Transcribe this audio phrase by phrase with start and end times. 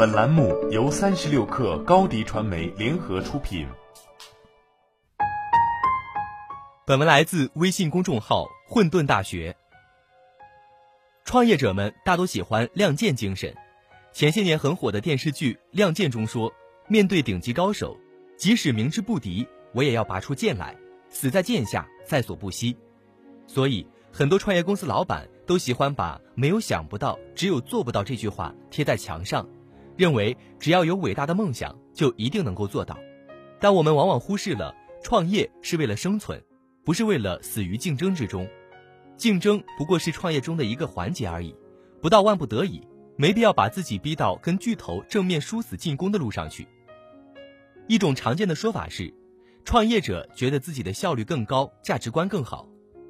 [0.00, 3.68] 本栏目由三十六氪高低传媒联合出品。
[6.86, 9.54] 本文来自微信公众号“混沌大学”。
[11.26, 13.54] 创业者们大多喜欢亮剑精神。
[14.10, 16.50] 前些年很火的电视剧《亮剑》中说
[16.88, 17.94] ：“面对顶级高手，
[18.38, 20.74] 即使明知不敌，我也要拔出剑来，
[21.10, 22.74] 死在剑下，在所不惜。”
[23.46, 29.46] 所以，很多创业公司老板都喜欢把“没有想不到，只有做不到”这句话贴在墙上，
[30.00, 32.98] 认为只要有伟大的梦想，就一定能够做到。
[33.60, 36.42] 但我们往往忽视了，创业是为了生存，
[36.86, 38.48] 不是为了死于竞争之中。
[39.18, 41.54] 竞争不过是创业中的一个环节而已，
[42.00, 42.80] 不到万不得已，
[43.16, 46.66] 没必要把自己逼到跟巨头正面殊死进攻的路上去。
[47.86, 49.12] 一种常见的说法是，
[49.66, 52.66] 创业者觉得自己的效率更高，价值观更好，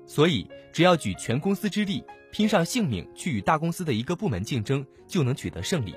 [0.06, 5.94] 所以只要举全公司之力，拼上性命去与大公司的一个部门竞争，就能取得胜利。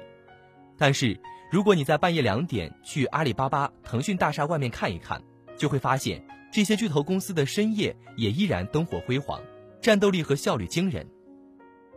[0.83, 1.17] 但是，
[1.49, 5.23] 如果你在半夜两点去阿里巴巴、腾讯大厦外面看一看，
[5.57, 9.39] 就会发现这些巨头公司的深夜也依然灯火辉煌。
[9.79, 11.07] 战斗力和效率惊人，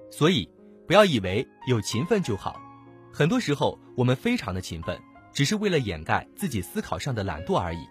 [0.09, 0.48] 所以
[0.87, 2.61] 不要以为有勤奋就好。
[3.12, 4.97] 很多时候，我们非常的勤奋，
[5.33, 7.89] 只是为了掩盖自己思考上的懒惰而已。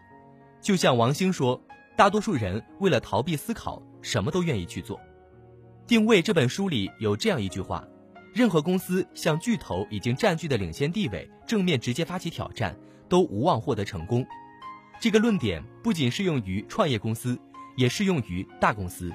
[0.61, 1.61] 就像王兴说
[1.97, 4.97] ：“大多数人为了逃避思考，什么都愿意去做。”
[5.87, 7.85] 《定位》这本书里有这样一句话
[8.35, 14.27] ：“任何公司向巨头已经占据的领先地位正面直接发起挑战，都无望获得成功。”
[14.99, 17.39] 这个论点不仅适用于创业公司，
[17.77, 19.09] 也适用于大公司。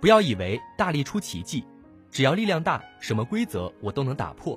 [0.00, 1.64] 不要以为大力出奇迹，
[2.08, 4.56] 只要力量大，什么规则我都能打破。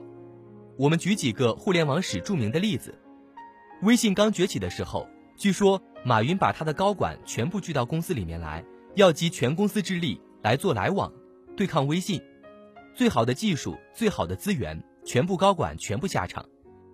[0.78, 2.94] 我们举几个互联网史著名的例子：
[3.82, 11.12] 微信刚崛起的时候，据说马云把他的高管全部聚到公司里面来，要集全公司之力来做来往，
[11.58, 12.22] 对抗微信。
[13.00, 16.46] 最好的技术、最好的资源，全部高管全部下场。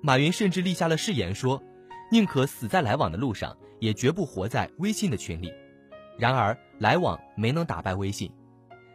[0.04, 1.60] 马云甚至立下了誓言，说
[2.12, 5.52] 宁可死在来往的路上，也绝不活在微信的群里。
[6.20, 8.32] 然而，来往没能打败微信，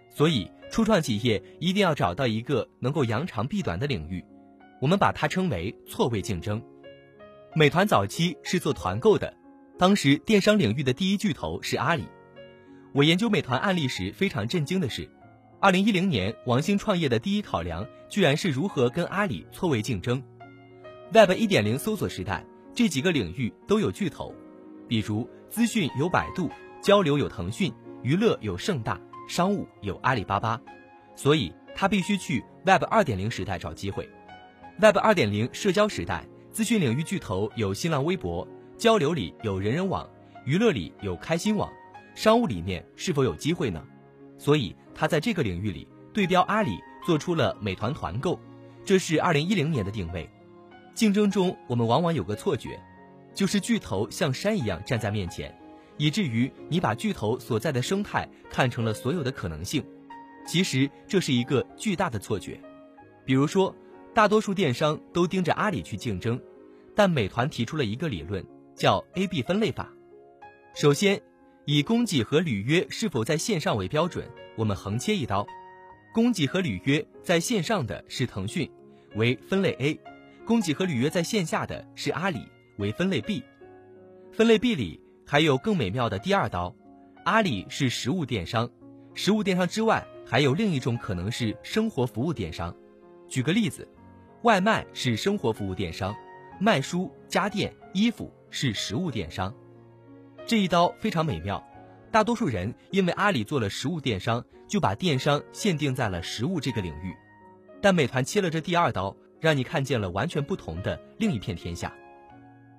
[0.09, 4.25] 所以初创企业一定要找到一个能够扬长避短的领域，
[4.81, 6.62] 我们把它称为错位竞争。
[7.56, 9.34] 美团早期是做团购的，
[9.77, 12.04] 当时电商领域的第一巨头是阿里。
[12.92, 15.10] 我研究美团案例时非常震惊的是，
[15.62, 20.22] 二零一零年王兴创业的第一考量居然是如何跟阿里错位竞争。
[21.12, 22.43] Web 一点零搜索时代，
[22.75, 24.34] 这几个领域都有巨头，
[24.88, 26.50] 比如资讯有百度。
[26.81, 27.71] 交流有腾讯，
[28.03, 28.98] 娱乐有盛大，
[29.28, 30.59] 商务有阿里巴巴，
[31.15, 34.09] 所以他必须去 Web 二点零时代找机会。
[34.81, 38.48] Web 二点零社交时代，资讯领域巨头有新浪微博，
[38.78, 40.09] 交流里有人人网，
[40.47, 41.71] 娱乐里有开心网，
[42.15, 43.84] 商务里面是否有机会呢？
[44.41, 48.41] 所以他在这个领域里对标阿里，做出了美团团购，
[48.87, 50.28] 这是二零一零年的定位。
[50.95, 52.81] 竞争中，我们往往有个错觉，
[53.34, 55.55] 就是巨头像山一样站在面前。
[55.99, 59.84] 以至于你把巨头所在的生态看成了所有的可能性，
[60.47, 62.59] 其实这是一个巨大的错觉。
[63.27, 63.77] 比如说，
[64.15, 66.41] 大多数电商都盯着阿里去竞争，
[66.95, 68.43] 但美团提出了一个理论，
[68.75, 69.93] 叫 A/B 分类法。
[70.75, 71.21] 首先，
[71.65, 75.47] 以供给和履约是否在线上为标准，我们横切一刀，
[76.12, 78.71] 供给和履约在线上的是腾讯，
[79.15, 79.98] 为分类 A；
[80.44, 82.41] 供给和履约在线下的是阿里，
[82.78, 83.43] 为分类 B。
[84.32, 85.00] 分类 B 里。
[85.26, 86.75] 还有更美妙的第二刀，
[87.25, 88.69] 阿里是实物电商，
[89.15, 92.75] 实物电商之外还有另一种可能是生活服务电商。
[93.28, 93.87] 举个例子，
[94.42, 96.12] 外卖是生活服务电商，
[96.59, 99.54] 卖书、家电、衣服是实物电商。
[100.50, 101.65] 这一刀非常美妙，
[102.11, 107.15] 大多数人因为阿里做了实物电商，就把电商限定在了实物这个领域，
[107.81, 111.94] 但美团切了这第二刀，让你看见了完全不同的另一片天下。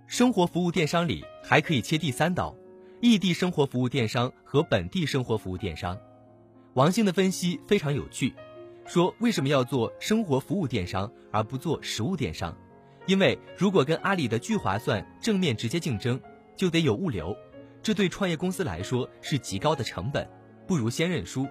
[0.05, 2.53] 生活服务电商里还可以切第三刀，
[2.99, 5.97] 异地生活服务电商和本地生活服务电商。
[6.73, 8.33] 王兴的分析非常有趣，
[8.85, 12.53] 说为什么要做生活服务电商而不做实物电商？
[13.05, 16.19] 因为如果跟阿里的聚划算正面直接竞争，
[16.57, 17.33] 就得有物流，
[17.81, 20.29] 这对创业公司来说是极高的成本，
[20.67, 21.47] 不如先认输。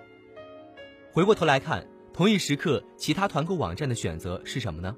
[1.13, 4.97] 回过头来看，同一时刻其他团购网站的选择是什么呢？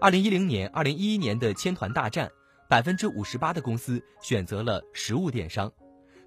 [0.00, 2.30] 二零一零年、二零一一年的千团大战。
[2.70, 5.72] 百分之五十八的公司选择了实物电商，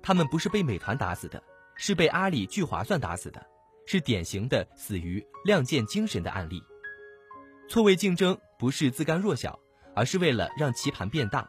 [0.01, 1.43] 他们不是被美团打死的，
[1.75, 3.45] 是被阿里聚划算打死的，
[3.85, 6.59] 是典型的死于亮剑精神的案例。
[7.69, 9.59] 错位竞争不是自甘弱小，
[9.95, 11.47] 而是为了让棋盘变大。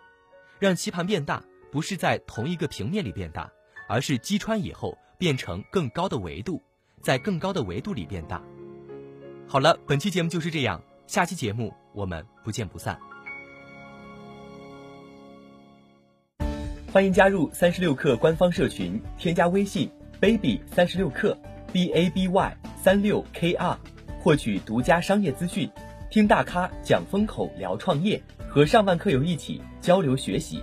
[0.58, 3.50] 让棋盘变大，不是在同一个平面里变大，
[3.88, 6.62] 而是击穿以后变成更高的维度，
[7.00, 8.42] 在更高的维度里变大。
[9.48, 12.98] 好了，本期节目就是这样，下期节目我们不见不散。
[16.92, 19.90] 欢迎加入三十六课官方社群，添加微信
[20.20, 21.34] baby 三十六课
[21.72, 23.78] b a b y 三六 k r，
[24.20, 25.70] 获取独家商业资讯，
[26.10, 30.62] 听大咖讲风口，聊创业，和上万课友一起交流学习。